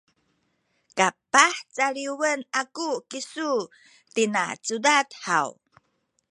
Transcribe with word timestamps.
kapah 0.97 1.55
caliwen 1.75 2.39
aku 2.61 2.89
kisu 3.09 3.51
tina 4.13 4.43
cudad 4.65 5.07
haw? 5.25 5.49